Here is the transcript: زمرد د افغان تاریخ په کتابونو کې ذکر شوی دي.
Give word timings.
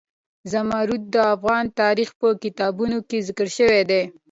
زمرد 0.51 1.01
د 1.13 1.15
افغان 1.35 1.65
تاریخ 1.81 2.09
په 2.21 2.27
کتابونو 2.43 2.97
کې 3.09 3.17
ذکر 3.27 3.47
شوی 3.57 3.81
دي. 3.89 4.03